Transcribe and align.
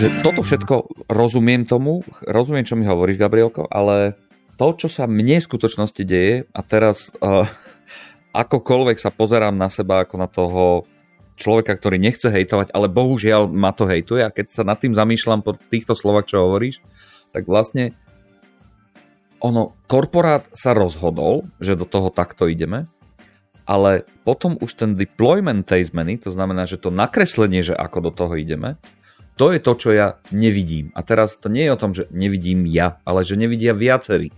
že 0.00 0.24
toto 0.24 0.40
všetko 0.40 1.04
rozumiem 1.12 1.68
tomu, 1.68 2.00
rozumiem, 2.24 2.64
čo 2.64 2.72
mi 2.72 2.88
hovoríš, 2.88 3.20
Gabrielko, 3.20 3.68
ale 3.68 4.16
to, 4.56 4.72
čo 4.72 4.88
sa 4.88 5.04
mne 5.04 5.44
v 5.44 5.48
skutočnosti 5.52 6.02
deje 6.08 6.48
a 6.48 6.60
teraz 6.64 7.12
uh, 7.20 7.44
akokoľvek 8.32 8.96
sa 8.96 9.12
pozerám 9.12 9.52
na 9.52 9.68
seba 9.68 10.00
ako 10.00 10.16
na 10.16 10.24
toho 10.24 10.88
človeka, 11.36 11.76
ktorý 11.76 12.00
nechce 12.00 12.32
hejtovať, 12.32 12.72
ale 12.72 12.88
bohužiaľ 12.88 13.52
ma 13.52 13.76
to 13.76 13.84
hejtuje 13.84 14.24
a 14.24 14.32
keď 14.32 14.46
sa 14.48 14.64
nad 14.64 14.80
tým 14.80 14.96
zamýšľam 14.96 15.44
po 15.44 15.52
týchto 15.68 15.92
slovách, 15.92 16.32
čo 16.32 16.48
hovoríš, 16.48 16.80
tak 17.36 17.44
vlastne 17.44 17.92
ono, 19.40 19.76
korporát 19.84 20.48
sa 20.56 20.72
rozhodol, 20.72 21.44
že 21.60 21.76
do 21.76 21.84
toho 21.84 22.08
takto 22.08 22.48
ideme, 22.48 22.88
ale 23.68 24.08
potom 24.24 24.56
už 24.56 24.80
ten 24.80 24.96
deployment 24.96 25.68
tej 25.68 25.92
zmeny, 25.92 26.16
to 26.16 26.32
znamená, 26.32 26.64
že 26.64 26.80
to 26.80 26.88
nakreslenie, 26.88 27.60
že 27.60 27.76
ako 27.76 28.08
do 28.08 28.12
toho 28.16 28.36
ideme, 28.40 28.80
to 29.40 29.56
je 29.56 29.60
to, 29.64 29.72
čo 29.72 29.90
ja 29.96 30.20
nevidím. 30.36 30.92
A 30.92 31.00
teraz 31.00 31.40
to 31.40 31.48
nie 31.48 31.64
je 31.64 31.72
o 31.72 31.80
tom, 31.80 31.96
že 31.96 32.04
nevidím 32.12 32.68
ja, 32.68 33.00
ale 33.08 33.24
že 33.24 33.40
nevidia 33.40 33.72
viacerí. 33.72 34.28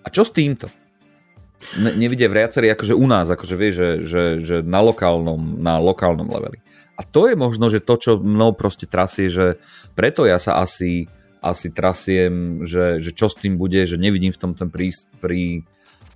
A 0.00 0.08
čo 0.08 0.24
s 0.24 0.32
týmto? 0.32 0.72
Ne, 1.76 1.92
nevidia 1.92 2.32
viacerí 2.32 2.72
akože 2.72 2.96
u 2.96 3.04
nás, 3.04 3.28
akože 3.28 3.54
vie, 3.60 3.70
že, 3.76 3.88
že, 4.08 4.22
že 4.40 4.56
na, 4.64 4.80
lokálnom, 4.80 5.60
na 5.60 5.76
lokálnom 5.76 6.32
leveli. 6.32 6.64
A 6.96 7.04
to 7.04 7.28
je 7.28 7.36
možno, 7.36 7.68
že 7.68 7.84
to, 7.84 8.00
čo 8.00 8.12
mnou 8.16 8.56
proste 8.56 8.88
trasie, 8.88 9.28
že 9.28 9.60
preto 9.92 10.24
ja 10.24 10.40
sa 10.40 10.64
asi 10.64 11.12
asi 11.46 11.70
trasiem, 11.70 12.64
že, 12.66 12.98
že 12.98 13.14
čo 13.14 13.30
s 13.30 13.38
tým 13.38 13.54
bude, 13.54 13.86
že 13.86 13.94
nevidím 13.94 14.34
v 14.34 14.40
tom 14.40 14.52
ten 14.58 14.66
prí, 14.66 14.90
prí, 15.22 15.62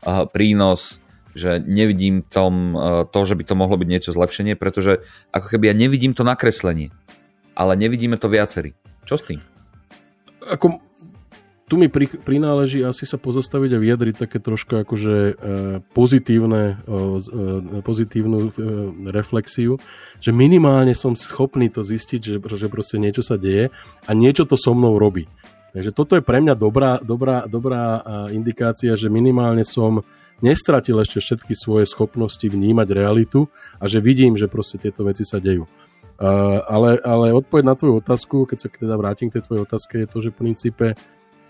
uh, 0.02 0.26
prínos, 0.26 0.98
že 1.38 1.62
nevidím 1.62 2.26
tom 2.26 2.74
uh, 2.74 3.06
to, 3.06 3.22
že 3.22 3.38
by 3.38 3.44
to 3.46 3.54
mohlo 3.54 3.78
byť 3.78 3.86
niečo 3.86 4.10
zlepšenie, 4.10 4.58
pretože 4.58 5.06
ako 5.30 5.54
keby 5.54 5.70
ja 5.70 5.74
nevidím 5.76 6.18
to 6.18 6.26
nakreslenie, 6.26 6.90
ale 7.60 7.76
nevidíme 7.76 8.16
to 8.16 8.32
viacerí. 8.32 8.72
Čo 9.04 9.20
s 9.20 9.22
tým? 9.28 9.44
Ako 10.48 10.80
tu 11.70 11.78
mi 11.78 11.86
pri, 11.86 12.08
prináleží 12.08 12.82
asi 12.82 13.06
sa 13.06 13.14
pozastaviť 13.14 13.76
a 13.76 13.82
vyjadriť 13.84 14.14
také 14.26 14.42
trošku 14.42 14.82
akože 14.82 15.14
e, 15.14 15.32
pozitívne, 15.94 16.82
e, 16.82 17.78
pozitívnu 17.86 18.38
e, 18.42 18.50
reflexiu, 19.14 19.78
že 20.18 20.34
minimálne 20.34 20.98
som 20.98 21.14
schopný 21.14 21.70
to 21.70 21.86
zistiť, 21.86 22.20
že, 22.24 22.36
že 22.42 22.66
proste 22.66 22.98
niečo 22.98 23.22
sa 23.22 23.38
deje 23.38 23.70
a 24.02 24.10
niečo 24.10 24.48
to 24.48 24.58
so 24.58 24.74
mnou 24.74 24.98
robí. 24.98 25.30
Takže 25.70 25.94
toto 25.94 26.18
je 26.18 26.26
pre 26.26 26.42
mňa 26.42 26.58
dobrá, 26.58 26.98
dobrá, 26.98 27.46
dobrá 27.46 28.02
indikácia, 28.34 28.98
že 28.98 29.06
minimálne 29.06 29.62
som 29.62 30.02
nestratil 30.42 30.98
ešte 30.98 31.22
všetky 31.22 31.54
svoje 31.54 31.86
schopnosti 31.86 32.42
vnímať 32.42 32.88
realitu 32.90 33.46
a 33.78 33.86
že 33.86 34.02
vidím, 34.02 34.34
že 34.34 34.50
proste 34.50 34.82
tieto 34.82 35.06
veci 35.06 35.22
sa 35.22 35.38
dejú. 35.38 35.70
Uh, 36.20 36.60
ale, 36.68 37.00
ale 37.00 37.32
odpoveď 37.32 37.64
na 37.64 37.72
tvoju 37.72 38.04
otázku, 38.04 38.44
keď 38.44 38.58
sa 38.60 38.68
teda 38.68 38.94
vrátim 39.00 39.32
k 39.32 39.40
tej 39.40 39.48
tvojej 39.48 39.64
otázke, 39.64 39.94
je 40.04 40.08
to, 40.08 40.18
že 40.20 40.28
v 40.28 40.36
princípe 40.36 40.86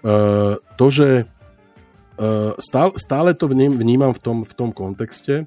Eh, 0.00 0.54
to, 0.80 0.86
že 0.88 1.28
uh, 2.16 2.56
stále, 2.56 2.96
stále 2.96 3.36
to 3.36 3.52
vnímam 3.52 4.16
v 4.16 4.20
tom, 4.20 4.36
v 4.48 4.54
tom 4.56 4.72
kontexte, 4.72 5.44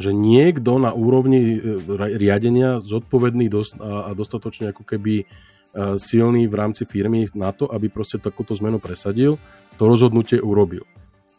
že 0.00 0.10
niekto 0.16 0.80
na 0.80 0.96
úrovni 0.96 1.60
eh, 1.60 2.16
riadenia 2.16 2.80
zodpovedný 2.80 3.52
dosť, 3.52 3.72
a, 3.84 4.08
a 4.08 4.10
dostatočne 4.16 4.72
ako 4.72 4.88
keby 4.88 5.28
uh, 5.28 6.00
silný 6.00 6.48
v 6.48 6.56
rámci 6.56 6.88
firmy 6.88 7.28
na 7.36 7.52
to, 7.52 7.68
aby 7.68 7.92
proste 7.92 8.16
takúto 8.16 8.56
zmenu 8.56 8.80
presadil, 8.80 9.36
to 9.76 9.84
rozhodnutie 9.84 10.40
urobil. 10.40 10.88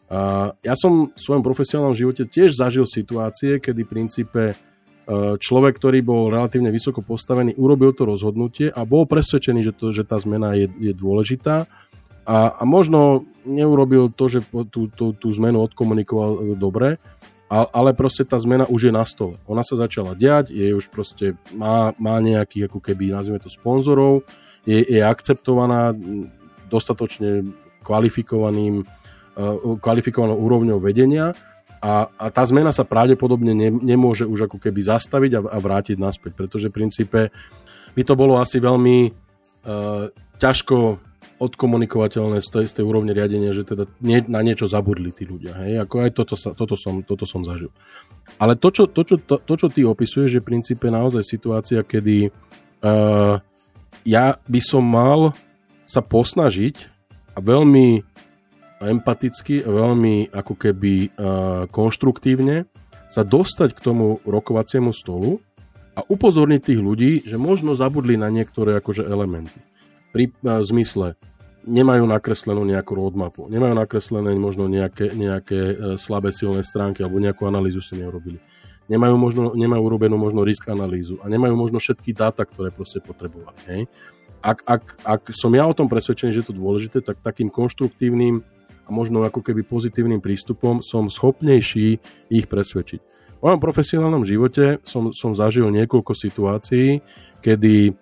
A 0.06 0.54
ja 0.62 0.78
som 0.78 1.10
v 1.10 1.18
svojom 1.18 1.42
profesionálnom 1.42 1.98
živote 1.98 2.30
tiež 2.30 2.54
zažil 2.54 2.86
situácie, 2.86 3.58
kedy 3.58 3.82
v 3.82 3.90
princípe 3.90 4.54
človek, 5.38 5.78
ktorý 5.78 6.02
bol 6.02 6.34
relatívne 6.34 6.74
vysoko 6.74 6.98
postavený, 6.98 7.54
urobil 7.54 7.94
to 7.94 8.02
rozhodnutie 8.02 8.66
a 8.74 8.82
bol 8.82 9.06
presvedčený, 9.06 9.60
že, 9.62 9.72
to, 9.72 9.94
že 9.94 10.02
tá 10.02 10.18
zmena 10.18 10.58
je, 10.58 10.66
je 10.82 10.90
dôležitá 10.90 11.70
a, 12.26 12.58
a 12.58 12.62
možno 12.66 13.22
neurobil 13.46 14.10
to, 14.10 14.26
že 14.26 14.42
tú, 14.50 14.90
tú, 14.90 15.14
tú 15.14 15.28
zmenu 15.38 15.62
odkomunikoval 15.62 16.30
e, 16.34 16.38
dobre, 16.58 16.98
ale 17.46 17.94
proste 17.94 18.26
tá 18.26 18.34
zmena 18.42 18.66
už 18.66 18.90
je 18.90 18.92
na 18.92 19.06
stole. 19.06 19.38
Ona 19.46 19.62
sa 19.62 19.78
začala 19.78 20.18
diať, 20.18 20.50
je 20.50 20.74
už 20.74 20.90
proste, 20.90 21.38
má, 21.54 21.94
má 22.02 22.18
nejakých 22.18 22.66
ako 22.66 22.82
keby, 22.82 23.14
nazvime 23.14 23.38
to 23.38 23.46
sponzorov, 23.46 24.26
je, 24.66 24.82
je 24.82 24.98
akceptovaná 24.98 25.94
dostatočne 26.66 27.46
kvalifikovaným, 27.86 28.82
e, 28.82 29.44
kvalifikovanou 29.78 30.34
úrovňou 30.34 30.82
vedenia 30.82 31.30
a, 31.80 32.08
a 32.08 32.26
tá 32.32 32.42
zmena 32.48 32.72
sa 32.72 32.82
pravdepodobne 32.82 33.52
ne, 33.52 33.70
nemôže 33.70 34.24
už 34.24 34.48
ako 34.50 34.58
keby 34.60 34.80
zastaviť 34.82 35.32
a, 35.38 35.40
a 35.54 35.58
vrátiť 35.60 35.96
naspäť, 36.00 36.32
pretože 36.34 36.68
v 36.72 36.76
princípe 36.76 37.20
by 37.96 38.02
to 38.04 38.14
bolo 38.16 38.36
asi 38.36 38.60
veľmi 38.60 39.08
uh, 39.08 40.08
ťažko 40.36 41.00
odkomunikovateľné 41.36 42.40
z 42.40 42.48
tej, 42.48 42.64
z 42.64 42.72
tej 42.80 42.84
úrovne 42.88 43.12
riadenia, 43.12 43.52
že 43.52 43.68
teda 43.68 43.84
nie, 44.00 44.24
na 44.24 44.40
niečo 44.40 44.64
zabudli 44.64 45.12
tí 45.12 45.28
ľudia. 45.28 45.52
Hej? 45.60 45.84
Ako 45.84 45.94
aj 46.08 46.10
toto, 46.16 46.34
sa, 46.36 46.56
toto, 46.56 46.80
som, 46.80 47.04
toto 47.04 47.28
som 47.28 47.44
zažil. 47.44 47.68
Ale 48.40 48.56
to 48.56 48.72
čo, 48.72 48.88
to, 48.88 49.04
čo, 49.04 49.20
to, 49.20 49.36
to, 49.44 49.54
čo 49.56 49.68
ty 49.68 49.84
opisuješ, 49.84 50.40
je 50.40 50.42
v 50.42 50.48
princípe 50.48 50.88
naozaj 50.88 51.20
situácia, 51.20 51.84
kedy 51.84 52.32
uh, 52.32 53.36
ja 54.08 54.26
by 54.48 54.60
som 54.64 54.80
mal 54.80 55.36
sa 55.84 56.00
posnažiť 56.00 56.88
a 57.36 57.38
veľmi 57.44 58.15
empaticky 58.76 59.64
veľmi 59.64 60.32
ako 60.32 60.54
keby 60.54 61.16
konštruktívne 61.72 62.68
sa 63.08 63.22
dostať 63.24 63.72
k 63.72 63.80
tomu 63.80 64.20
rokovaciemu 64.26 64.92
stolu 64.92 65.40
a 65.96 66.04
upozorniť 66.04 66.60
tých 66.60 66.80
ľudí, 66.82 67.12
že 67.24 67.40
možno 67.40 67.72
zabudli 67.72 68.20
na 68.20 68.28
niektoré 68.28 68.76
akože 68.76 69.06
elementy 69.06 69.56
pri 70.16 70.32
zmysle 70.42 71.12
nemajú 71.68 72.08
nakreslenú 72.08 72.64
nejakú 72.64 72.96
roadmapu, 72.96 73.52
nemajú 73.52 73.76
nakreslené 73.76 74.32
možno 74.38 74.64
nejaké, 74.64 75.12
nejaké 75.12 75.60
e, 75.60 75.74
slabé 76.00 76.32
silné 76.32 76.64
stránky 76.64 77.04
alebo 77.04 77.20
nejakú 77.20 77.44
analýzu 77.44 77.84
si 77.84 78.00
neurobili. 78.00 78.40
Nemajú, 78.86 79.18
možno, 79.18 79.42
nemajú 79.52 79.82
urobenú 79.82 80.14
možno 80.14 80.46
risk 80.46 80.70
analýzu 80.70 81.18
a 81.20 81.26
nemajú 81.26 81.58
možno 81.58 81.82
všetky 81.82 82.14
dáta, 82.14 82.46
ktoré 82.46 82.70
proste 82.70 83.02
potrebovali. 83.02 83.58
Hej? 83.66 83.80
Ak, 84.40 84.62
ak, 84.62 84.84
ak 85.02 85.22
som 85.34 85.50
ja 85.58 85.66
o 85.66 85.74
tom 85.74 85.90
presvedčený, 85.90 86.30
že 86.30 86.40
je 86.46 86.48
to 86.48 86.56
dôležité, 86.56 87.02
tak 87.02 87.18
takým 87.18 87.50
konštruktívnym 87.50 88.46
a 88.86 88.90
možno 88.94 89.26
ako 89.26 89.42
keby 89.42 89.66
pozitívnym 89.66 90.22
prístupom 90.22 90.80
som 90.80 91.10
schopnejší 91.10 91.98
ich 92.30 92.46
presvedčiť. 92.46 93.00
V 93.36 93.42
mojom 93.42 93.60
profesionálnom 93.60 94.24
živote 94.24 94.80
som, 94.86 95.12
som 95.12 95.34
zažil 95.36 95.68
niekoľko 95.68 96.14
situácií, 96.16 97.04
kedy 97.44 97.92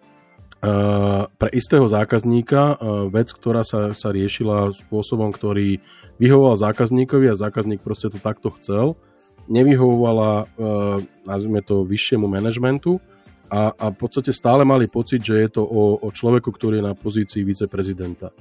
Eh, 0.65 1.25
pre 1.37 1.51
istého 1.53 1.85
zákazníka 1.85 2.81
uh, 2.81 3.05
vec, 3.13 3.29
ktorá 3.37 3.69
sa, 3.69 3.93
sa 3.93 4.09
riešila 4.09 4.73
spôsobom, 4.73 5.29
ktorý 5.29 5.77
vyhovoval 6.17 6.57
zákazníkovi 6.57 7.29
a 7.29 7.37
zákazník 7.37 7.85
proste 7.85 8.09
to 8.09 8.17
takto 8.17 8.49
chcel, 8.57 8.97
nevyhovovala, 9.45 10.49
uh, 10.49 11.05
nazvime 11.29 11.61
to, 11.61 11.85
vyššiemu 11.85 12.25
manažmentu 12.25 12.97
a, 13.53 13.77
a 13.77 13.93
v 13.93 13.97
podstate 14.01 14.33
stále 14.33 14.65
mali 14.65 14.89
pocit, 14.89 15.21
že 15.21 15.37
je 15.37 15.49
to 15.53 15.69
o, 15.69 16.01
o 16.01 16.09
človeku, 16.09 16.49
ktorý 16.49 16.81
je 16.81 16.89
na 16.89 16.97
pozícii 16.97 17.45
viceprezidenta. 17.45 18.33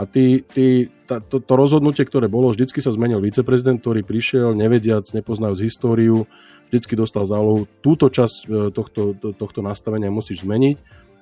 A 0.00 0.08
ty, 0.08 0.40
ty, 0.48 0.88
tá, 1.04 1.20
to, 1.20 1.44
to 1.44 1.52
rozhodnutie, 1.52 2.08
ktoré 2.08 2.24
bolo, 2.24 2.48
vždycky 2.48 2.80
sa 2.80 2.88
zmenil 2.88 3.20
viceprezident, 3.20 3.84
ktorý 3.84 4.00
prišiel, 4.00 4.56
nevediac, 4.56 5.04
nepoznajúc 5.12 5.60
históriu, 5.60 6.24
vždycky 6.72 6.96
dostal 6.96 7.28
zálohu, 7.28 7.68
túto 7.84 8.08
časť 8.08 8.72
tohto, 8.72 9.12
tohto 9.36 9.60
nastavenia 9.60 10.08
musíš 10.08 10.40
zmeniť 10.40 10.76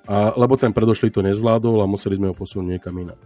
a, 0.06 0.31
lebo 0.39 0.55
ten 0.55 0.71
predošlý 0.71 1.11
to 1.11 1.27
nezvládol 1.27 1.83
a 1.83 1.91
museli 1.91 2.22
sme 2.22 2.31
ho 2.31 2.39
posunúť 2.39 2.78
niekam 2.78 2.94
inám. 2.94 3.19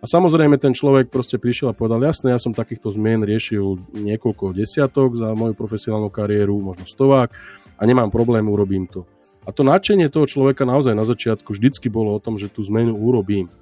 A 0.00 0.08
samozrejme 0.08 0.56
ten 0.56 0.72
človek 0.72 1.12
proste 1.12 1.36
prišiel 1.36 1.74
a 1.74 1.76
povedal, 1.76 2.00
jasné, 2.06 2.32
ja 2.32 2.40
som 2.40 2.56
takýchto 2.56 2.88
zmien 2.94 3.20
riešil 3.20 3.92
niekoľko 3.92 4.56
desiatok 4.56 5.18
za 5.18 5.34
moju 5.36 5.52
profesionálnu 5.52 6.08
kariéru, 6.08 6.56
možno 6.56 6.88
stovák 6.88 7.28
a 7.76 7.82
nemám 7.84 8.08
problém, 8.08 8.46
urobím 8.48 8.88
to. 8.88 9.04
A 9.44 9.52
to 9.52 9.60
nadšenie 9.60 10.08
toho 10.08 10.24
človeka 10.24 10.64
naozaj 10.64 10.96
na 10.96 11.04
začiatku 11.04 11.52
vždycky 11.52 11.92
bolo 11.92 12.16
o 12.16 12.22
tom, 12.22 12.40
že 12.40 12.52
tú 12.52 12.64
zmenu 12.64 12.96
urobím. 12.96 13.52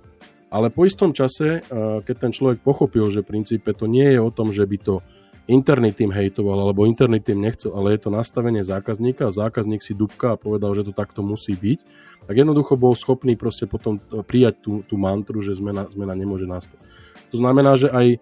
Ale 0.49 0.73
po 0.73 0.89
istom 0.89 1.13
čase, 1.13 1.61
keď 2.05 2.17
ten 2.17 2.33
človek 2.33 2.65
pochopil, 2.65 3.13
že 3.13 3.21
v 3.21 3.37
princípe 3.37 3.69
to 3.77 3.85
nie 3.85 4.17
je 4.17 4.21
o 4.21 4.33
tom, 4.33 4.49
že 4.49 4.65
by 4.65 4.77
to 4.81 4.95
interný 5.49 5.97
tým 5.97 6.13
hejtoval, 6.13 6.61
alebo 6.61 6.85
interný 6.85 7.25
tým 7.25 7.41
nechcel, 7.41 7.73
ale 7.73 7.97
je 7.97 8.05
to 8.05 8.11
nastavenie 8.13 8.61
zákazníka 8.61 9.29
a 9.29 9.33
zákazník 9.33 9.81
si 9.81 9.97
dubka 9.97 10.37
a 10.37 10.41
povedal, 10.41 10.77
že 10.77 10.85
to 10.85 10.93
takto 10.93 11.25
musí 11.25 11.57
byť, 11.57 11.79
tak 12.29 12.35
jednoducho 12.37 12.77
bol 12.77 12.93
schopný 12.93 13.33
proste 13.37 13.65
potom 13.65 13.97
prijať 14.29 14.61
tú, 14.61 14.85
tú 14.85 15.01
mantru, 15.01 15.41
že 15.41 15.57
zmena, 15.57 15.89
zmena 15.89 16.13
nemôže 16.13 16.45
nastať. 16.45 16.77
To 17.33 17.37
znamená, 17.41 17.81
že 17.81 17.89
aj 17.89 18.21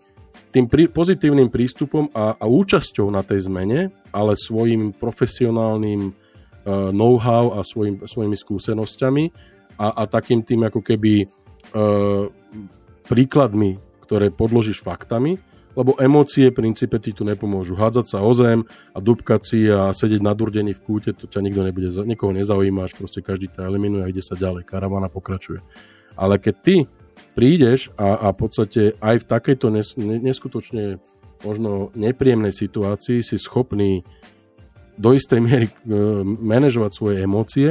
tým 0.55 0.71
prí, 0.71 0.87
pozitívnym 0.87 1.51
prístupom 1.51 2.07
a, 2.15 2.39
a 2.39 2.45
účasťou 2.47 3.11
na 3.11 3.27
tej 3.27 3.51
zmene, 3.51 3.91
ale 4.15 4.39
svojim 4.39 4.95
profesionálnym 4.95 6.15
uh, 6.15 6.95
know-how 6.95 7.59
a 7.59 7.67
svojim, 7.67 8.07
svojimi 8.07 8.39
skúsenosťami 8.39 9.25
a, 9.83 9.87
a 9.99 10.03
takým 10.07 10.47
tým 10.47 10.63
ako 10.63 10.79
keby 10.79 11.27
príkladmi, 13.07 13.79
ktoré 14.07 14.31
podložíš 14.31 14.83
faktami, 14.83 15.39
lebo 15.77 15.93
emócie 16.01 16.49
v 16.49 16.57
princípe 16.57 16.97
ti 16.97 17.13
tu 17.13 17.23
nepomôžu. 17.23 17.77
Hádzať 17.77 18.07
sa 18.09 18.19
o 18.25 18.33
zem 18.33 18.65
a 18.97 18.99
dubkať 18.99 19.41
si 19.45 19.61
a 19.69 19.93
sedieť 19.93 20.25
nadurdený 20.25 20.73
v 20.73 20.83
kúte, 20.83 21.13
to 21.13 21.29
ťa 21.29 21.45
nikto 21.45 21.61
nebude, 21.61 21.93
nikoho 22.09 22.33
nezaujímaš, 22.33 22.97
proste 22.97 23.21
každý 23.21 23.53
ťa 23.53 23.69
eliminuje 23.69 24.03
a 24.03 24.09
ide 24.09 24.25
sa 24.25 24.41
ďalej, 24.41 24.65
karavana 24.65 25.13
pokračuje. 25.13 25.61
Ale 26.17 26.41
keď 26.41 26.55
ty 26.65 26.77
prídeš 27.37 27.93
a, 28.01 28.17
a 28.25 28.27
v 28.33 28.37
podstate 28.41 28.83
aj 28.97 29.21
v 29.21 29.29
takejto 29.29 29.67
nes, 29.69 29.93
neskutočne 30.01 30.97
možno 31.45 31.93
nepríjemnej 31.93 32.57
situácii 32.57 33.21
si 33.21 33.37
schopný 33.37 34.01
do 34.97 35.13
istej 35.13 35.41
miery 35.45 35.69
e, 35.69 35.75
manažovať 36.25 36.91
svoje 36.97 37.17
emócie 37.21 37.69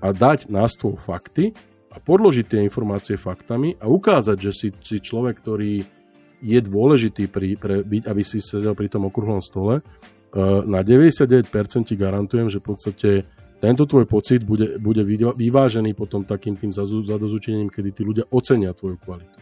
a 0.00 0.08
dať 0.16 0.48
na 0.48 0.64
stôl 0.64 0.96
fakty 0.96 1.52
a 1.94 1.96
podložiť 2.02 2.44
tie 2.50 2.60
informácie 2.66 3.14
faktami 3.14 3.78
a 3.78 3.86
ukázať, 3.86 4.36
že 4.36 4.52
si, 4.52 4.68
si 4.82 4.98
človek, 4.98 5.38
ktorý 5.38 5.86
je 6.44 6.58
dôležitý, 6.60 7.30
pri, 7.30 7.56
pre, 7.56 7.80
byť, 7.86 8.02
aby 8.04 8.22
si 8.26 8.42
sedel 8.42 8.74
pri 8.74 8.90
tom 8.90 9.06
okrúhlom 9.08 9.40
stole. 9.40 9.80
Uh, 10.34 10.66
na 10.66 10.82
99% 10.82 11.46
ti 11.86 11.94
garantujem, 11.94 12.50
že 12.50 12.58
v 12.58 12.66
podstate 12.74 13.10
tento 13.62 13.86
tvoj 13.86 14.04
pocit 14.04 14.44
bude, 14.44 14.76
bude 14.76 15.00
vyvážený 15.32 15.96
potom 15.96 16.26
takým 16.26 16.58
tým 16.58 16.74
zadozučením, 16.74 17.72
kedy 17.72 17.90
tí 17.96 18.02
ľudia 18.04 18.28
ocenia 18.28 18.76
tvoju 18.76 19.00
kvalitu. 19.00 19.38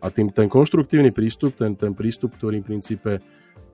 A 0.00 0.08
tým, 0.08 0.30
ten 0.32 0.46
konštruktívny 0.46 1.10
prístup, 1.10 1.58
ten, 1.58 1.74
ten 1.74 1.92
prístup, 1.92 2.38
ktorý 2.38 2.62
v 2.62 2.68
princípe 2.72 3.20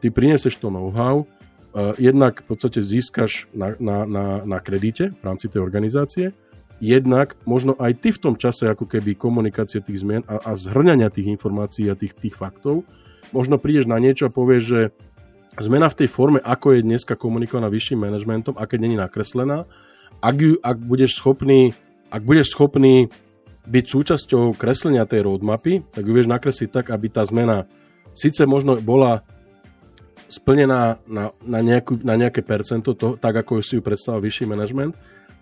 ty 0.02 0.08
prineseš 0.11 0.58
to 0.58 0.73
know-how, 0.73 1.23
uh, 1.23 1.94
jednak 2.00 2.40
v 2.43 2.46
podstate 2.50 2.81
získaš 2.82 3.52
na, 3.55 3.76
na, 3.79 3.96
na, 4.08 4.25
na 4.43 4.58
kredite 4.58 5.12
v 5.12 5.23
rámci 5.23 5.46
tej 5.46 5.61
organizácie, 5.62 6.34
jednak 6.82 7.38
možno 7.46 7.79
aj 7.79 8.02
ty 8.02 8.11
v 8.11 8.19
tom 8.19 8.34
čase 8.34 8.67
ako 8.67 8.90
keby 8.90 9.14
komunikácie 9.14 9.79
tých 9.79 10.02
zmien 10.02 10.26
a, 10.26 10.43
a 10.43 10.58
zhrňania 10.58 11.14
tých 11.14 11.31
informácií 11.31 11.87
a 11.87 11.94
tých, 11.94 12.19
tých 12.19 12.34
faktov, 12.34 12.82
možno 13.31 13.62
prídeš 13.62 13.87
na 13.87 14.02
niečo 14.02 14.26
a 14.26 14.34
povieš, 14.34 14.62
že 14.67 14.81
zmena 15.62 15.87
v 15.87 16.02
tej 16.02 16.08
forme, 16.11 16.43
ako 16.43 16.75
je 16.75 16.82
dneska 16.82 17.14
komunikovaná 17.14 17.70
vyšším 17.70 18.02
manažmentom, 18.02 18.58
a 18.58 18.67
není 18.75 18.99
nakreslená, 18.99 19.62
ak, 20.19 20.37
ju, 20.43 20.58
ak 20.58 20.76
budeš 20.82 21.23
schopný 21.23 21.70
ak 22.12 22.23
budeš 22.29 22.52
schopný 22.52 23.08
byť 23.64 23.84
súčasťou 23.88 24.52
kreslenia 24.52 25.08
tej 25.08 25.25
roadmapy, 25.25 25.81
tak 25.96 26.05
ju 26.05 26.12
vieš 26.12 26.29
nakresliť 26.29 26.69
tak, 26.69 26.87
aby 26.93 27.08
tá 27.08 27.25
zmena 27.25 27.64
síce 28.12 28.44
možno 28.44 28.76
bola 28.84 29.25
splnená 30.29 31.00
na, 31.08 31.32
na, 31.40 31.61
nejakú, 31.64 32.05
na 32.05 32.20
nejaké 32.20 32.44
percento, 32.44 32.93
to, 32.93 33.17
tak 33.17 33.32
ako 33.32 33.64
si 33.64 33.81
ju 33.81 33.82
predstavil 33.84 34.29
vyšší 34.29 34.44
manažment, 34.44 34.93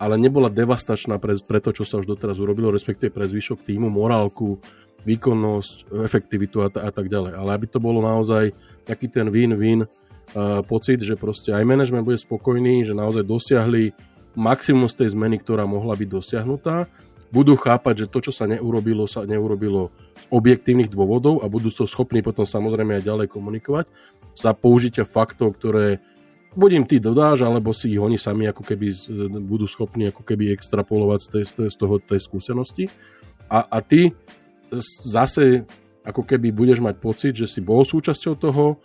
ale 0.00 0.16
nebola 0.16 0.48
devastačná 0.48 1.20
pre, 1.20 1.36
pre 1.44 1.60
to, 1.60 1.76
čo 1.76 1.84
sa 1.84 2.00
už 2.00 2.08
doteraz 2.08 2.40
urobilo, 2.40 2.72
respektíve 2.72 3.12
pre 3.12 3.28
zvyšok 3.28 3.68
týmu, 3.68 3.92
morálku, 3.92 4.56
výkonnosť, 5.04 5.92
efektivitu 6.00 6.64
a, 6.64 6.72
t- 6.72 6.80
a 6.80 6.88
tak 6.88 7.12
ďalej. 7.12 7.36
Ale 7.36 7.50
aby 7.52 7.66
to 7.68 7.76
bolo 7.76 8.00
naozaj 8.00 8.56
taký 8.88 9.12
ten 9.12 9.28
win-win 9.28 9.84
uh, 9.84 10.64
pocit, 10.64 11.04
že 11.04 11.20
proste 11.20 11.52
aj 11.52 11.68
manažment 11.68 12.08
bude 12.08 12.16
spokojný, 12.16 12.88
že 12.88 12.96
naozaj 12.96 13.28
dosiahli 13.28 13.92
maximum 14.32 14.88
z 14.88 15.04
tej 15.04 15.08
zmeny, 15.12 15.36
ktorá 15.36 15.68
mohla 15.68 15.92
byť 15.92 16.08
dosiahnutá, 16.08 16.88
budú 17.30 17.54
chápať, 17.54 18.04
že 18.04 18.10
to, 18.10 18.18
čo 18.24 18.32
sa 18.34 18.48
neurobilo, 18.48 19.06
sa 19.06 19.22
neurobilo 19.28 19.92
z 20.16 20.24
objektívnych 20.32 20.90
dôvodov 20.90 21.44
a 21.44 21.46
budú 21.46 21.70
to 21.70 21.86
schopní 21.86 22.24
potom 22.24 22.48
samozrejme 22.48 22.98
aj 22.98 23.06
ďalej 23.06 23.26
komunikovať 23.30 23.86
za 24.34 24.50
použitia 24.56 25.06
faktov, 25.06 25.54
ktoré 25.58 26.02
buď 26.54 26.70
im 26.82 26.84
ty 26.86 26.98
dodáš, 26.98 27.46
alebo 27.46 27.70
si 27.70 27.94
ich 27.94 28.00
oni 28.02 28.18
sami 28.18 28.50
ako 28.50 28.66
keby 28.66 28.90
budú 29.42 29.70
schopní 29.70 30.10
ako 30.10 30.26
keby 30.26 30.50
extrapolovať 30.54 31.20
z, 31.22 31.28
tej, 31.28 31.44
z 31.70 31.76
toho 31.78 31.94
tej 32.02 32.20
skúsenosti. 32.22 32.90
A, 33.50 33.66
a 33.66 33.78
ty 33.82 34.14
zase 35.06 35.66
ako 36.06 36.22
keby 36.24 36.50
budeš 36.50 36.80
mať 36.80 36.96
pocit, 36.98 37.34
že 37.36 37.46
si 37.46 37.60
bol 37.60 37.84
súčasťou 37.84 38.34
toho, 38.38 38.80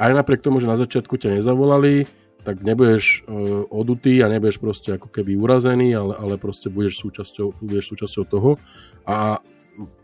aj 0.00 0.16
napriek 0.16 0.40
tomu, 0.40 0.62
že 0.62 0.70
na 0.70 0.80
začiatku 0.80 1.20
ťa 1.20 1.40
nezavolali, 1.40 2.08
tak 2.40 2.64
nebudeš 2.64 3.28
uh, 3.28 3.68
odutý 3.68 4.24
a 4.24 4.32
nebudeš 4.32 4.56
proste 4.56 4.96
ako 4.96 5.12
keby 5.12 5.36
urazený, 5.36 5.92
ale, 5.92 6.16
ale 6.16 6.34
proste 6.40 6.72
budeš 6.72 7.04
súčasťou, 7.04 7.60
budeš 7.60 7.92
súčasťou 7.92 8.24
toho. 8.24 8.56
A 9.04 9.44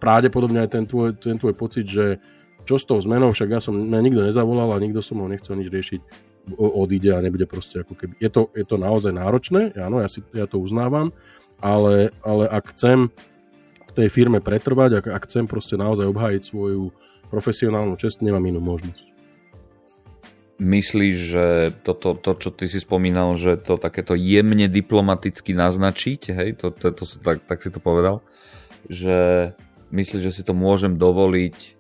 pravdepodobne 0.01 0.61
aj 0.61 0.71
ten 0.73 0.85
tvoj, 0.85 1.17
ten 1.17 1.41
tvoj 1.41 1.57
pocit, 1.57 1.89
že 1.89 2.21
čo 2.69 2.77
s 2.77 2.85
tou 2.85 3.01
zmenou, 3.01 3.33
však 3.33 3.49
ja 3.57 3.61
som 3.63 3.73
mňa 3.73 4.01
nikto 4.05 4.21
nezavolal 4.21 4.75
a 4.75 4.83
nikto 4.83 5.01
so 5.01 5.17
mnou 5.17 5.33
nechcel 5.33 5.57
nič 5.57 5.73
riešiť, 5.73 6.01
odíde 6.55 7.11
a 7.11 7.23
nebude 7.25 7.45
proste 7.51 7.83
ako 7.83 7.99
keby... 7.99 8.15
Je 8.23 8.31
to, 8.31 8.55
je 8.55 8.63
to 8.63 8.79
naozaj 8.79 9.11
náročné, 9.11 9.75
áno, 9.75 9.99
ja, 9.99 10.07
si, 10.07 10.23
ja 10.31 10.47
to 10.47 10.63
uznávam, 10.63 11.11
ale, 11.59 12.15
ale 12.23 12.47
ak 12.47 12.77
chcem 12.77 13.11
v 13.87 13.93
tej 13.93 14.09
firme 14.13 14.39
pretrvať, 14.39 15.03
ak, 15.03 15.07
ak 15.11 15.23
chcem 15.27 15.45
proste 15.51 15.75
naozaj 15.75 16.07
obhájiť 16.07 16.43
svoju 16.47 16.95
profesionálnu 17.33 17.99
čest, 17.99 18.23
nemám 18.23 18.47
inú 18.47 18.63
možnosť. 18.63 19.19
Myslíš, 20.57 21.17
že 21.37 21.47
toto, 21.85 22.17
to, 22.17 22.33
čo 22.41 22.49
ty 22.49 22.65
si 22.65 22.81
spomínal, 22.81 23.37
že 23.37 23.61
to 23.61 23.77
takéto 23.77 24.17
jemne 24.17 24.73
diplomaticky 24.73 25.53
naznačiť, 25.53 26.33
hej, 26.33 26.49
to, 26.57 26.73
to, 26.73 26.95
to, 26.97 27.05
to 27.05 27.17
tak, 27.21 27.45
tak 27.45 27.61
si 27.61 27.69
to 27.69 27.77
povedal, 27.77 28.25
že 28.89 29.53
myslíš, 29.93 30.23
že 30.23 30.35
si 30.41 30.43
to 30.47 30.57
môžem 30.57 30.97
dovoliť 30.97 31.77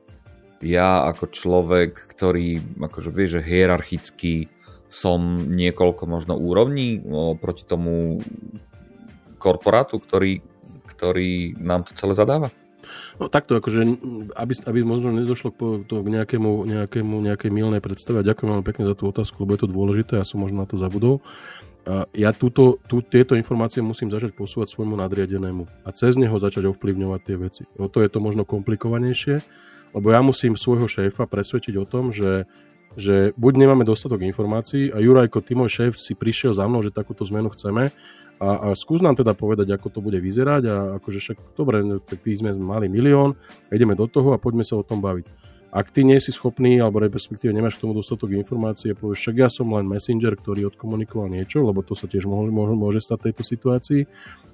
ja 0.64 1.04
ako 1.08 1.24
človek, 1.28 1.92
ktorý 2.16 2.60
akože 2.80 3.10
vie, 3.12 3.26
že 3.28 3.44
hierarchicky 3.44 4.48
som 4.86 5.38
niekoľko 5.50 6.04
možno 6.06 6.34
úrovní 6.38 7.02
proti 7.42 7.66
tomu 7.66 8.22
korporátu, 9.36 10.00
ktorý, 10.00 10.40
ktorý 10.96 11.58
nám 11.60 11.84
to 11.86 11.92
celé 11.98 12.14
zadáva? 12.16 12.48
No 13.18 13.26
takto, 13.26 13.58
akože, 13.58 13.82
aby, 14.38 14.52
aby 14.62 14.80
možno 14.86 15.10
nedošlo 15.10 15.50
k, 15.50 15.58
to, 15.90 15.94
k 16.06 16.08
nejakému, 16.08 16.70
nejakému, 16.70 17.18
nejakej 17.18 17.50
milnej 17.50 17.82
predstave. 17.82 18.22
Ďakujem 18.22 18.46
veľmi 18.46 18.66
pekne 18.66 18.84
za 18.86 18.94
tú 18.94 19.10
otázku, 19.10 19.42
lebo 19.42 19.58
je 19.58 19.62
to 19.66 19.74
dôležité, 19.74 20.12
ja 20.22 20.26
som 20.26 20.38
možno 20.38 20.62
na 20.62 20.68
to 20.70 20.78
zabudol. 20.78 21.18
Ja 22.14 22.34
túto, 22.34 22.82
tú, 22.90 22.98
tieto 22.98 23.38
informácie 23.38 23.78
musím 23.78 24.10
začať 24.10 24.34
posúvať 24.34 24.74
svojmu 24.74 24.98
nadriadenému 24.98 25.86
a 25.86 25.94
cez 25.94 26.18
neho 26.18 26.34
začať 26.34 26.66
ovplyvňovať 26.74 27.20
tie 27.22 27.36
veci. 27.38 27.62
O 27.78 27.86
to 27.86 28.02
je 28.02 28.10
to 28.10 28.18
možno 28.18 28.42
komplikovanejšie, 28.42 29.38
lebo 29.94 30.06
ja 30.10 30.18
musím 30.18 30.58
svojho 30.58 30.90
šéfa 30.90 31.30
presvedčiť 31.30 31.74
o 31.78 31.86
tom, 31.86 32.10
že 32.10 32.50
že 32.96 33.36
buď 33.36 33.52
nemáme 33.60 33.84
dostatok 33.84 34.24
informácií 34.24 34.88
a 34.88 34.98
Jurajko, 34.98 35.44
môj 35.52 35.70
šéf 35.70 35.92
si 36.00 36.16
prišiel 36.16 36.56
za 36.56 36.64
mnou, 36.64 36.80
že 36.80 36.88
takúto 36.88 37.28
zmenu 37.28 37.52
chceme. 37.52 37.92
A, 38.36 38.68
a 38.68 38.76
skús 38.76 39.00
nám 39.00 39.16
teda 39.16 39.32
povedať, 39.32 39.72
ako 39.72 39.88
to 39.88 40.00
bude 40.04 40.20
vyzerať 40.20 40.62
a 40.68 40.76
akože 41.00 41.18
však, 41.20 41.38
dobre, 41.56 41.80
tak 42.04 42.20
ty 42.20 42.36
sme 42.36 42.52
mali 42.52 42.84
milión, 42.84 43.32
ideme 43.72 43.96
do 43.96 44.04
toho 44.04 44.36
a 44.36 44.40
poďme 44.40 44.60
sa 44.60 44.76
o 44.76 44.84
tom 44.84 45.00
baviť. 45.00 45.24
Ak 45.76 45.92
ty 45.92 46.08
nie 46.08 46.16
si 46.20 46.32
schopný, 46.32 46.80
alebo 46.80 47.04
respektíve 47.04 47.52
nemáš 47.52 47.76
k 47.76 47.84
tomu 47.84 47.92
dostatok 47.92 48.32
informácie, 48.32 48.96
povieš, 48.96 49.28
však 49.28 49.36
ja 49.36 49.48
som 49.52 49.68
len 49.72 49.84
messenger, 49.84 50.32
ktorý 50.32 50.72
odkomunikoval 50.72 51.28
niečo, 51.32 51.60
lebo 51.64 51.84
to 51.84 51.92
sa 51.92 52.08
tiež 52.08 52.24
môže, 52.24 52.48
môže, 52.52 53.00
stať 53.04 53.28
tejto 53.28 53.42
situácii, 53.44 54.00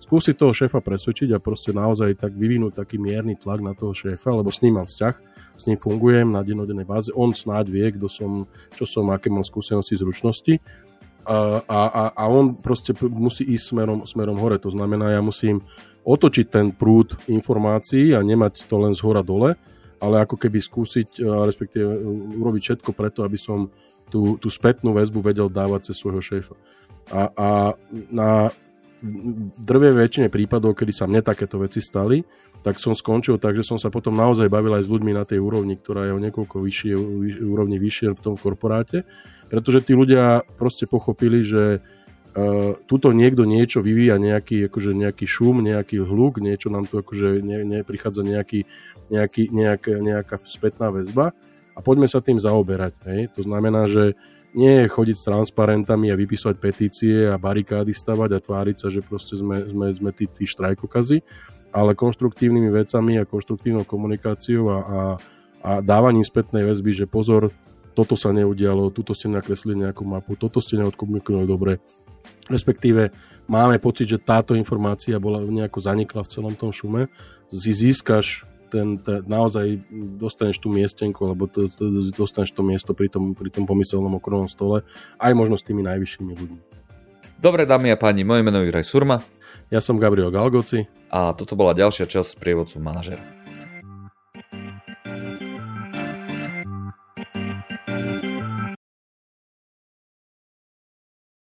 skúsi 0.02 0.34
toho 0.34 0.50
šéfa 0.50 0.82
presvedčiť 0.82 1.30
a 1.34 1.42
proste 1.42 1.70
naozaj 1.70 2.18
tak 2.18 2.34
vyvinúť 2.34 2.82
taký 2.82 2.98
mierny 2.98 3.38
tlak 3.38 3.62
na 3.62 3.70
toho 3.70 3.94
šéfa, 3.94 4.34
lebo 4.34 4.50
s 4.50 4.66
ním 4.66 4.82
mám 4.82 4.90
vzťah, 4.90 5.14
s 5.62 5.66
ním 5.70 5.78
fungujem 5.78 6.34
na 6.34 6.42
dennodennej 6.42 6.82
báze, 6.82 7.14
on 7.14 7.30
snáď 7.30 7.70
vie, 7.70 7.86
kto 7.94 8.10
som, 8.10 8.50
čo 8.74 8.82
som, 8.82 9.06
aké 9.14 9.30
mám 9.30 9.46
skúsenosti, 9.46 9.94
zručnosti 9.94 10.58
a, 11.22 11.62
a, 11.70 12.02
a 12.18 12.22
on 12.26 12.58
proste 12.58 12.90
musí 13.06 13.46
ísť 13.46 13.64
smerom, 13.70 13.98
smerom 14.02 14.38
hore, 14.42 14.58
to 14.58 14.74
znamená, 14.74 15.14
ja 15.14 15.22
musím 15.22 15.62
otočiť 16.02 16.46
ten 16.50 16.66
prúd 16.74 17.14
informácií 17.30 18.10
a 18.10 18.18
nemať 18.18 18.66
to 18.66 18.76
len 18.82 18.90
z 18.90 19.00
hora 19.06 19.22
dole, 19.22 19.54
ale 20.02 20.16
ako 20.18 20.34
keby 20.34 20.58
skúsiť, 20.58 21.22
respektíve 21.22 21.86
e, 21.86 21.98
urobiť 22.42 22.62
všetko 22.62 22.90
preto, 22.90 23.22
aby 23.22 23.38
som 23.38 23.70
tú, 24.10 24.34
tú 24.42 24.50
spätnú 24.50 24.98
väzbu 24.98 25.22
vedel 25.22 25.46
dávať 25.46 25.94
cez 25.94 26.02
svojho 26.02 26.18
šéfa. 26.18 26.58
A, 27.14 27.30
a 27.38 27.48
na 28.10 28.50
drvie 29.58 29.90
väčšine 29.92 30.30
prípadov, 30.30 30.78
kedy 30.78 30.92
sa 30.94 31.10
mne 31.10 31.20
takéto 31.20 31.58
veci 31.58 31.82
stali, 31.82 32.22
tak 32.62 32.78
som 32.78 32.94
skončil 32.94 33.42
tak, 33.42 33.58
že 33.58 33.66
som 33.66 33.76
sa 33.76 33.90
potom 33.90 34.14
naozaj 34.14 34.46
bavil 34.46 34.78
aj 34.78 34.86
s 34.86 34.92
ľuďmi 34.92 35.12
na 35.12 35.26
tej 35.26 35.42
úrovni, 35.42 35.74
ktorá 35.74 36.06
je 36.06 36.12
o 36.14 36.22
niekoľko 36.22 36.56
vyššie, 36.62 36.94
úrovni 37.42 37.76
vyššie 37.82 38.14
v 38.14 38.22
tom 38.22 38.34
korporáte, 38.38 39.02
pretože 39.50 39.82
tí 39.82 39.98
ľudia 39.98 40.46
proste 40.54 40.86
pochopili, 40.86 41.42
že 41.42 41.82
uh, 41.82 42.78
tuto 42.86 43.10
niekto 43.10 43.42
niečo 43.42 43.82
vyvíja, 43.82 44.22
nejaký, 44.22 44.70
akože 44.70 44.94
nejaký 44.94 45.26
šum, 45.26 45.58
nejaký 45.66 45.98
hluk, 46.00 46.38
niečo 46.38 46.70
nám 46.70 46.86
tu 46.86 47.02
akože 47.02 47.42
ne, 47.42 47.66
ne, 47.66 47.78
prichádza 47.82 48.22
nejaký 48.22 48.64
nejaký, 49.12 49.52
nejak, 49.52 49.82
nejaká 50.00 50.40
spätná 50.40 50.88
väzba 50.88 51.36
a 51.76 51.78
poďme 51.84 52.08
sa 52.08 52.24
tým 52.24 52.40
zaoberať. 52.40 52.96
Hej? 53.04 53.20
To 53.36 53.44
znamená, 53.44 53.84
že 53.84 54.16
nie 54.52 54.84
je 54.84 54.92
chodiť 54.92 55.16
s 55.16 55.26
transparentami 55.28 56.12
a 56.12 56.18
vypísať 56.18 56.54
petície 56.60 57.24
a 57.24 57.40
barikády 57.40 57.92
stavať 57.96 58.30
a 58.36 58.42
tváriť 58.42 58.76
sa, 58.76 58.88
že 58.92 59.00
proste 59.00 59.40
sme, 59.40 59.64
sme, 59.64 59.86
sme 59.92 60.10
tí, 60.12 60.28
tí 60.28 60.44
štrajkokazy, 60.44 61.24
ale 61.72 61.96
konštruktívnymi 61.96 62.68
vecami 62.68 63.16
a 63.16 63.28
konštruktívnou 63.28 63.88
komunikáciou 63.88 64.64
a, 64.68 64.78
a, 64.78 65.00
a 65.64 65.70
dávaním 65.80 66.24
spätnej 66.24 66.68
väzby, 66.68 66.92
že 66.92 67.06
pozor, 67.08 67.48
toto 67.92 68.16
sa 68.16 68.32
neudialo, 68.32 68.92
tuto 68.92 69.12
ste 69.12 69.32
nakreslili 69.32 69.84
nejakú 69.84 70.04
mapu, 70.04 70.36
toto 70.36 70.60
ste 70.60 70.80
neodkomunikovali 70.80 71.44
dobre. 71.48 71.80
Respektíve 72.48 73.12
máme 73.48 73.80
pocit, 73.80 74.08
že 74.08 74.20
táto 74.20 74.52
informácia 74.52 75.16
bola 75.16 75.40
nejako 75.40 75.80
zanikla 75.80 76.24
v 76.24 76.32
celom 76.32 76.54
tom 76.56 76.72
šume. 76.72 77.08
Získaš 77.52 78.48
ten, 78.72 78.96
ten, 78.96 79.20
naozaj 79.28 79.84
dostaneš 80.16 80.56
tú 80.64 80.72
miestenku, 80.72 81.28
alebo 81.28 81.44
to, 81.44 81.68
to, 81.68 82.08
dostaneš 82.16 82.56
to 82.56 82.64
miesto 82.64 82.96
pri 82.96 83.12
tom, 83.12 83.36
pri 83.36 83.52
tom 83.52 83.68
pomyselnom 83.68 84.16
okrúhlom 84.16 84.48
stole, 84.48 84.80
aj 85.20 85.32
možno 85.36 85.60
s 85.60 85.66
tými 85.68 85.84
najvyššími 85.84 86.32
ľuďmi. 86.32 86.60
Dobre, 87.36 87.68
dámy 87.68 87.92
a 87.92 88.00
páni, 88.00 88.24
moje 88.24 88.40
meno 88.40 88.64
je 88.64 88.72
Juraj 88.72 88.86
Surma. 88.88 89.20
Ja 89.68 89.82
som 89.82 90.00
Gabriel 90.00 90.30
Galgoci. 90.30 90.86
A 91.12 91.34
toto 91.36 91.58
bola 91.58 91.76
ďalšia 91.76 92.08
časť 92.08 92.38
prievodcu 92.38 92.78
manažera. 92.80 93.41